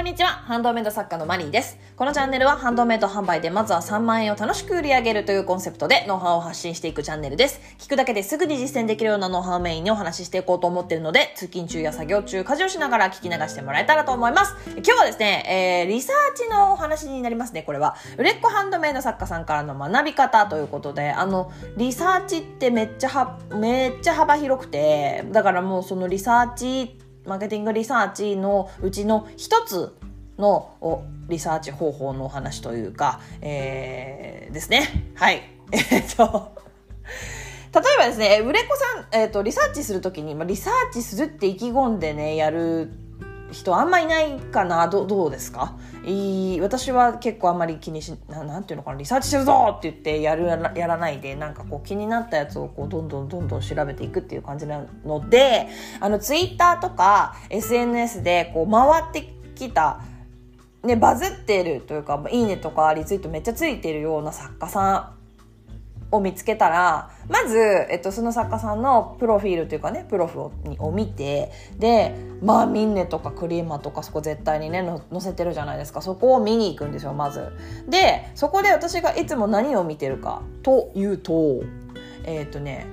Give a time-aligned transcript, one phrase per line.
[0.00, 0.28] こんにちは。
[0.30, 1.76] ハンドメイド作家のマリーです。
[1.94, 7.60] このチャンネルはハンドメイド販売でまずは3万円を楽しく売り上げるというコンセプトでノウハウを発信していくチャンネルです。
[7.78, 14.54] 聞くだけですぐに実践できるようなノウハウメインにお話ししていこうと思っているので、通勤中や作業中、家事をしながら聞き流してもらえたらと思います。
[14.68, 17.94] 今日はですね、えー、リサーチのお話になりますね、これは。
[18.16, 29.94] 売れっ子ハンドメイド作家さんからの学び方ということで、あの、リサーチってめっちゃは、めっちゃ幅広くて、だからもうそのリサーチってマーケティングリサーチのうちの一つ
[30.38, 35.12] のリサーチ方法のお話というか、えー、ですね。
[35.14, 35.42] はい。
[35.72, 36.52] えっと、
[37.72, 42.90] 例えばですね、売れっ子さん、えっ、と、リサーチするときに、まあ、リサーチするって意気込んでね、やる
[43.52, 45.76] 人あんまいないかなどどうですか？
[46.04, 55.68] いい私は結構あんまり気にしななんていうのかなリサーチしてるぞって言ってやるやらないでなんかこう気になったやつをこうどんどんどんどん調べていくっていう感じなので
[56.00, 60.00] あのツイッターとか SNS でこう回ってきた
[60.82, 65.19] ね、バズってるというか、いいねとかリツイートめっちゃついてるような作家さん
[66.10, 67.58] を見つけたら、まず、
[67.90, 76.02] えっと、その作家さんのプロフィールというかね、プロフを見て、で、まあ、ミンネとかクリーマとかそこ絶対にね、載せてるじゃないですか。
[76.02, 77.52] そこを見に行くんですよ、まず。
[77.88, 81.62] で、そこで私がいつも何を見てるかというと、
[82.24, 82.86] えっ、とね、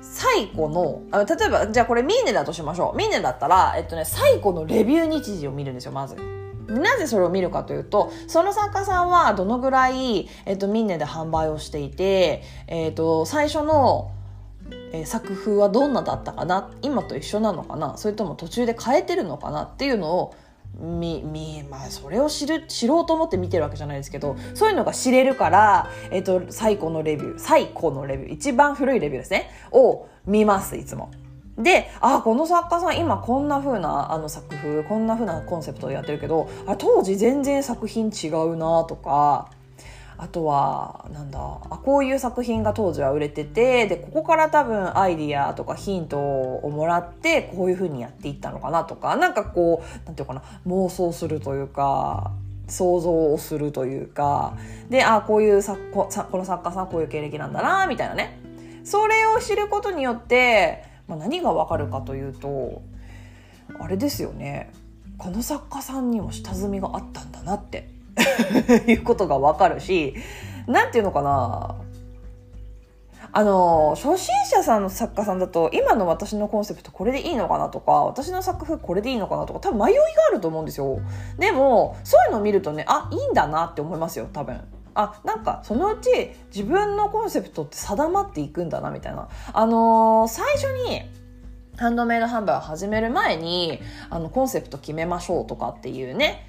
[0.00, 6.16] 最古のあ例えばじゃあこれミーネだとしましょうミーネだったら、えっとね、最古のレビュー日時を見るんですよまず
[6.72, 14.10] なぜそれを見るかというと、その作家さんはどのぐらい、えっと、ミンネで販売をしていて、えっと、最初の、
[14.92, 20.34] え、作風はどんなだったかな今と一緒なのかなそれとも途中で変えてるのかなっていうのを
[20.78, 31.10] み、み、まあ、それを知る、知ろうと思って見てるわけじゃないですけど、そういうのが知れるから、えっと、最古のレビュー、最古のレビュー、一番古いレビューですね、を見ます、いつも。
[31.58, 39.50] で、あ、この作家さん今こんな風なあの作風、こんな風なコンセプトでやってるけど、あ当時全然作品違うなとか、
[40.22, 52.30] あとは、なんだ、あ、こういう作品が当時は売れてて、で、ここから多分アイディアとかヒントをもらって、こういう風にやっていったのかなとか、なんかこう、なんていうかな、妄想するというか、
[52.68, 54.54] 想像をするというか、
[54.88, 58.38] で、あ、こういう作ここの作家さんこういう経歴なんだな、みたいなね。
[58.84, 62.80] それを知ることによって、まあ、何がわかるかというと
[63.78, 64.72] あれですよね。
[65.18, 67.90] この作家さんにも下積みがあったんだなって。
[68.86, 70.14] いうことがわかるし
[70.66, 71.76] 何て言うのかな。
[73.34, 81.00] あの初心者さんの作家さんだと今の私のコンセプトこれでいいのかなとか私の作風これでいいのかなとか多分迷いがあると思うんですよ。
[81.38, 84.60] でもそういうのを見るとねあいいんだなって思いますよ多分。
[84.94, 86.08] あなんかそのうち
[86.54, 89.28] 自分のコンセプトって定まっていくんだなみたいな。
[89.52, 91.02] あのー、最初に
[91.76, 93.80] ハンドメイド販売を始める前に
[94.10, 96.46] あのコンセプト決めましょうとかっていうね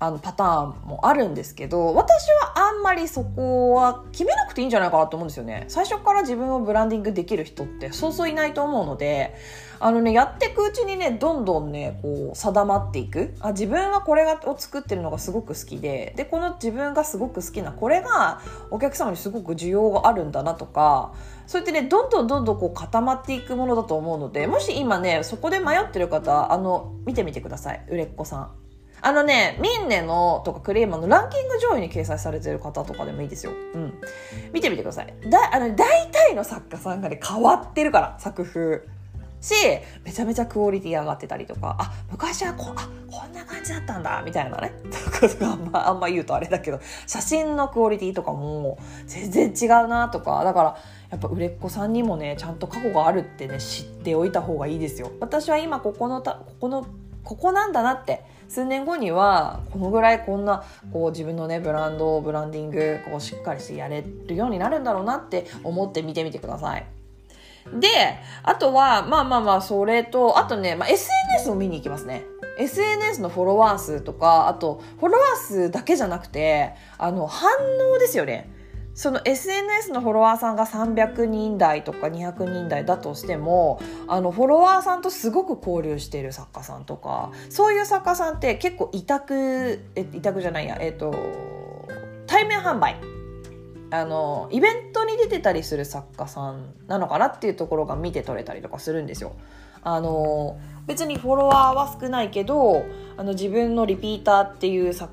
[0.00, 5.64] あのパターンもあるんですけど私はあんまりそこは決めなくていいんじゃないかなと思うんですよね。
[5.68, 9.34] 最初から自分をブランディングできる人ってそうそういないと思うので
[9.84, 18.40] あのねやっていくうちにねどんどんねこう定まっていくあ自分はこれがを作ってるのがすごく好きででこの自分がすごく好きなこれが
[18.70, 21.12] お客様にすごく需要があるんだなとか
[21.46, 28.50] そうやってねどんどんどんどんこう固まっていくものだと思うのでもし今ねそこで迷ってる方あの見てみてください売れっ子さん。
[29.06, 33.52] あのね、ミンネのとかクレーマーのランキング上位に掲載されてる方とかでもいいですよ。
[33.74, 33.92] うん。
[34.54, 35.14] 見てみてください。
[35.28, 38.93] だ、あの、大体の作家さんがね、変わってるから、作風。
[39.44, 39.54] し、
[40.04, 44.72] めちゃめちゃクオリティ上がってたりとか、あ、昔はこ、あ、こんな感じだったんだ、みたいなね。
[45.28, 50.76] とがあんま、あんま言うとあれだけど、写真のクオリティとかも全然違うなとか、だから、
[51.10, 55.12] やっぱ売れっ子さんにもね、ちゃんと過去があるってね、知っておいた方がいいですよ。
[55.20, 56.86] 私は今ここのた、ここの
[57.24, 60.62] ここなんだなって数年後にはこのぐらいこんな
[60.92, 66.86] こう自分のねブランドブランディングこうしっかりしてやれるようになるんだろうなって思って見てみてください。
[67.72, 67.88] で、
[68.42, 72.24] あとは、まあまあまあ、それと、あとね、まあ、SNS を見に行きますね。
[72.58, 77.50] SNS のフォロワー数とか、あと、フォロワー数だけじゃなくて、あの、反
[77.92, 78.50] 応ですよね。
[78.94, 91.12] その SNS のフォロワーさんが300人台とか200人台だとしてもあのフォロワーさんとすごく交流している作家さんとかそういう作家さんって結構委託え委託じゃないやえっ、ー、と
[92.26, 92.96] 対面販売
[93.94, 99.32] あのイベントに出てたりする作家さんなのかなっていうところが見て取れたりとかするんですよ。
[99.82, 102.84] あの別にフォロワーは少ないけど
[103.16, 105.12] あの自分のリピーターっていう作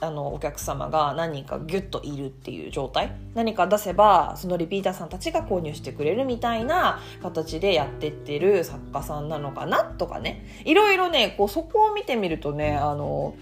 [0.00, 3.12] あのお客様が何人かギュッといるっていう状態。
[3.34, 10.44] 何か出せばそのリピーターさんたちが購入してくれるみたいな形でやってってる作家さんなのかなとかね。
[10.64, 13.34] いろいろねこうそこを見てみるとねあの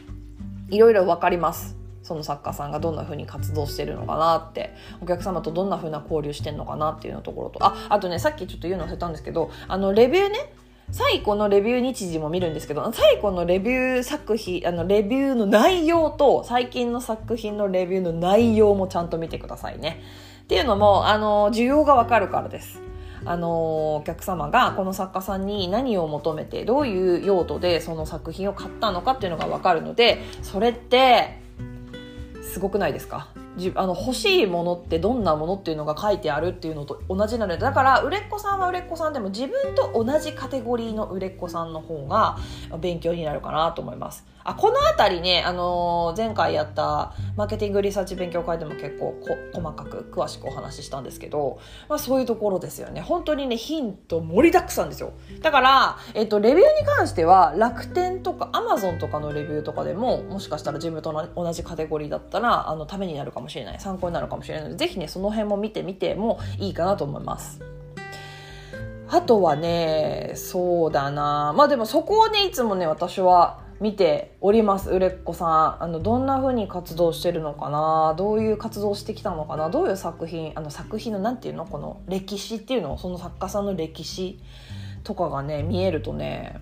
[0.69, 1.77] いろいろわかります。
[2.09, 7.63] その作家さんがどんな風に活動してるのかなってお客様とどんな風な交流してんのかなっていうのところと。
[7.63, 10.53] ああとねさっきちょっと言うの忘れたんですけどあのレビューね
[10.91, 20.01] 最古のレビュー日時も見るんですけど最古のレビュー作品あのレビューの内容と最近の作品のレビューの内容もちゃんと見てくださいね。
[20.45, 22.81] っていうのもあの需要がわかるからです。
[23.27, 31.48] あのお客様がこの作家さんに何を求めてどういう用途でその作品を買ったのかっていうのが分かるのでそれって
[32.43, 33.29] すごくないですか？
[33.75, 42.39] あの欲しいものってどんなものっていうのが書いてあるっていうのと同じなのでだから売れっ子さんは売れっ子さんでも自分と同じカテゴリーの売れっ子さんの方が
[42.81, 44.25] 勉強になるかなと思います。
[44.45, 49.15] あこの辺りね、あのー、前回やったマーケティングリサーチ勉強会でも結構
[49.53, 53.01] 細かく詳しくお話ししたんですけど、まあ、そういうところですよね。
[53.01, 55.13] 本当にねヒント盛りだくさんですよ。
[55.43, 63.81] だから、えっと、レビューに関しては楽天とかアマゾンとかのレビューとかでももしかしたら自分と同じカテゴリーだったらあのためになるかもしれない。
[63.81, 67.61] 参考になるかもしれないのでぜひねその辺も見てみてもいいかなと思います。
[69.11, 71.55] あとはねそうだな。
[71.57, 75.47] まあでもそこをねいつもね私は見ております売れっ子さ
[75.81, 75.83] ん。
[75.85, 78.15] あのどんな風に活動してるのかな？
[78.17, 79.71] どういう活動してきたのかな？
[79.71, 80.53] どういう作品？
[80.57, 81.65] あの作品の何て言うの？
[81.65, 82.99] この歴史っていうの？
[82.99, 84.41] その作家さんの歴史
[85.05, 86.61] とかがね見えるとね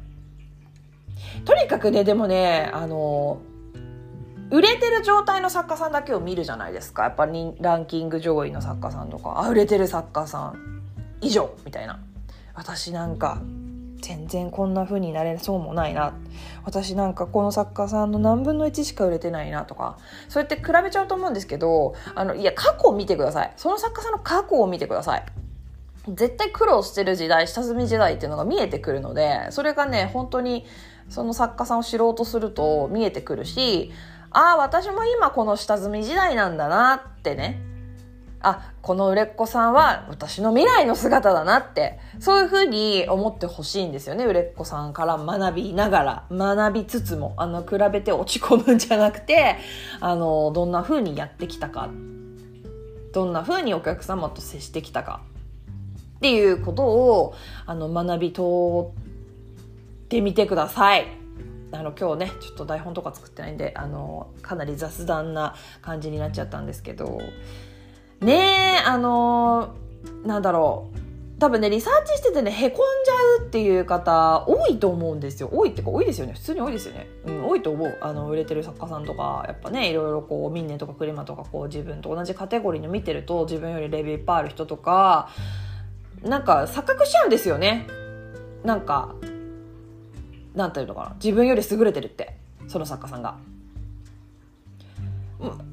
[1.45, 3.41] とにかくねでもねあの
[4.51, 7.05] 売れてる状態の作家さんだけを見るじゃないですか。
[7.05, 10.83] やっぱりランキング上位の作家さんとかあ売れてる作家さん
[11.21, 11.99] 以上みたいな。
[12.55, 13.41] 私なんか
[14.01, 16.15] 全然こんな風になれそうもないな。
[16.65, 19.99] 私なんかこの作家さんの何分の1しか売れてないなとか。
[20.29, 23.53] そうやって比べちゃうと思うんですけどあのいや過去を見てください。
[23.57, 25.25] その作家さんの過去を見てください。
[26.09, 30.65] 絶対苦労してる時代下積み時代っていうのが見えてくるのでそれがね本当に
[31.09, 33.91] その作家さんを知ろうとすると見えてくるし
[34.31, 37.61] ああ私も今この下積み時代なんだなってね
[38.49, 49.57] あこの売れっ子さんは私の未来の姿だなってそういうふうに思ってほしいんですよね売れっ子さんから学びながら学びつつもあの比べて落ち込むんじゃなくて
[49.99, 51.91] あのどんなふうにやってきたか
[53.13, 55.23] どんなふうにお客様と接してきたか
[56.19, 57.35] っていうことを
[57.67, 61.07] あの学び通ってみてください。
[61.73, 67.21] あの今日ねちょっと台本とか作ってないんであのかなり雑談な感じになっちゃったんですけど
[68.21, 70.97] ねえあのー、なんだろう。
[71.39, 75.51] 多分ねリサーチしててねへこんじゃうっていう方多いと思うんですよ。
[75.53, 76.33] 多いっていうか多いですよね。
[76.33, 77.99] 普通に多いですよね、うん、多いと思う。
[78.01, 85.29] あの売れてる作家さんとかやっぱねいろいろこうミンネとかクレマとかこう自分と同じカテゴリーの見てると自分よりレビューいっぱいある人とか
[86.23, 87.87] なんか錯覚しちゃうんですよね。
[88.65, 89.15] なんか
[90.55, 91.17] なんていうのかな。
[91.23, 92.39] 自分より優れてるって。
[92.67, 93.37] その作家さんが。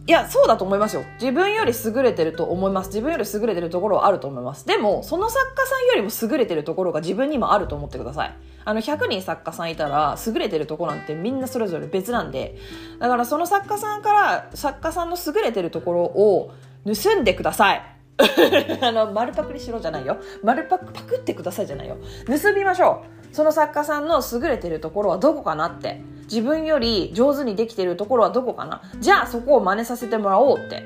[0.06, 1.06] いや、そうだと思いますよ。
[1.22, 2.88] 自分より優れてると思います。
[2.88, 4.68] 自分より優れてるところはあると思います。
[4.68, 8.36] でも、その作家さんよりも優れてるところが自分にもあると思ってください。
[8.66, 12.58] あの、100人作家さんいたら、優れてるところなんてみんなそれぞれ別なんで、
[13.00, 16.52] だからその作家さんから、作家さんの優れてるところを
[16.86, 17.82] 盗んでください。
[18.82, 20.18] あの、丸パクリしろじゃないよ。
[20.44, 21.98] 丸パク、パクってくださいじゃないよ。
[22.28, 23.36] 盗みましょう。
[23.36, 26.02] その作家さんの優れてるところはどこかなって。
[26.24, 28.82] 自分より上手にできてるところはどこかな？
[29.00, 30.84] じゃあそこを真似させてもらおうって。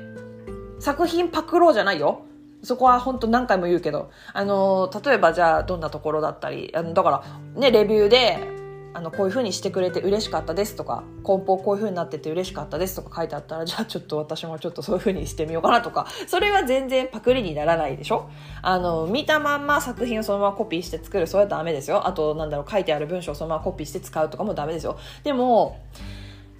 [0.80, 2.22] 作品パクろうじゃないよ。
[2.62, 4.10] そこは本当何回も言うけど。
[4.32, 8.57] あの例えばじゃあどんなところだったりあのだからねレビューで
[8.94, 18.30] あのこういう風にしてくれて嬉しかったですとか梱包こういう風になってて嬉しかったですとか書いてあったらじゃあちょっと私もちょっとそういう風にしてみようかなとかそれは全然パクリにならないでしょ？
[18.62, 22.06] あの見たまんま作品をそのままコピーして作るそれはダメですよ。
[22.06, 24.98] あとなんだろう書いてある文章をそのままコピーして使うとかもダメですよ。
[25.22, 25.80] でも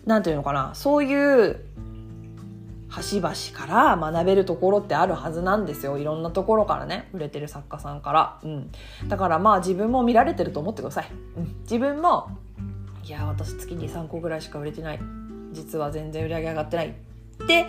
[0.04, 1.64] 何て言うのかなそういう
[2.98, 5.98] 端々から学べるところってあるはずなんですよ。
[5.98, 8.70] いろんなところからね売れてる作家さんから、うん、
[9.06, 12.30] だからまあ自分も見られてると思ってください、うん、自分も
[13.04, 15.00] いや私月に3個ぐらいしか売れてない。
[15.52, 16.88] 実は全然売り上げ上がってない。
[16.88, 17.66] って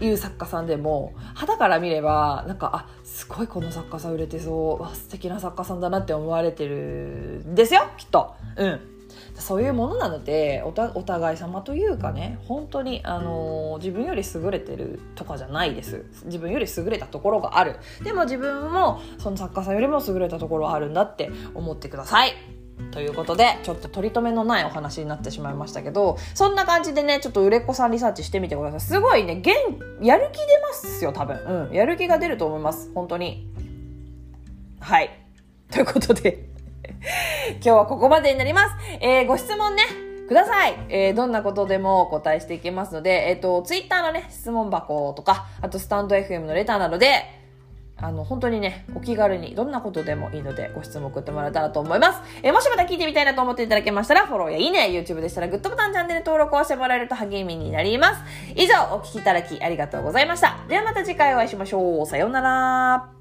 [0.00, 4.82] いう作家さんでも肌から見ればなんかあすごいこの作家さん売れてそう。
[4.82, 8.34] わ素敵な作家さんだなって思われてるんですよきっと。
[8.56, 8.97] うん。
[9.38, 22.32] そういうものなのでお互い様というかね本当に、あの、自分より優れてるとかじゃないです自分より優れたところがあるでも自分もその作家さんよりも優れたところはあるんだって思ってください
[22.90, 28.80] ということで、ちょっと取り留めのないお話になってしまいましたけど、そんな感じでね、ちょっと売れっ子さんリサーチしてみてください。
[28.80, 29.54] すごいね、元、
[30.00, 31.68] やる気出ますよ、多分。
[31.68, 31.74] うん。
[31.74, 32.90] やる気が出ると思います。
[32.94, 33.48] 本当に。
[34.80, 35.10] はい。
[35.70, 36.47] ということで
[37.54, 38.74] 今日はここまでになります。
[39.00, 39.82] えー、ご質問ね、
[40.28, 40.74] ください。
[40.88, 47.38] えー、どんなことでもお答えしていきますので、えっ、ー、と、ツイッターのね、質問箱とか、あとスタンド FM のレターなどで、
[48.00, 52.20] あの、本当にね、お気軽にどんなことでもいいのでご質問送ってもらえたらと思います。
[52.42, 58.22] えー、もしまた聞いてみたいなと思っていただけましたら、フォローやいいね、YouTube でしたらグッドボタン、チャンネル登録をしてもらえると励みになります。
[58.54, 60.58] 以上、お聞きいただきありがとうございました。
[60.68, 62.06] ではまた次回お会いしましょう。
[62.06, 63.17] さようなら。